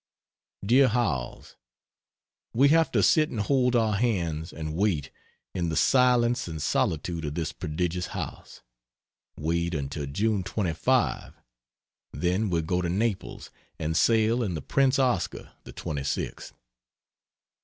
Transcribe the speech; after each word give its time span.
DEAR 0.65 0.87
HOWELLS, 0.87 1.57
We 2.55 2.69
have 2.69 2.91
to 2.93 3.03
sit 3.03 3.29
and 3.29 3.39
hold 3.39 3.75
our 3.75 3.95
hands 3.97 4.51
and 4.51 4.73
wait 4.73 5.11
in 5.53 5.69
the 5.69 5.75
silence 5.75 6.47
and 6.47 6.59
solitude 6.59 7.23
of 7.23 7.35
this 7.35 7.53
prodigious 7.53 8.07
house; 8.07 8.61
wait 9.37 9.75
until 9.75 10.07
June 10.07 10.41
25, 10.41 11.35
then 12.13 12.49
we 12.49 12.63
go 12.63 12.81
to 12.81 12.89
Naples 12.89 13.51
and 13.77 13.95
sail 13.95 14.41
in 14.41 14.55
the 14.55 14.61
Prince 14.63 14.97
Oscar 14.97 15.51
the 15.65 15.73
26th. 15.73 16.53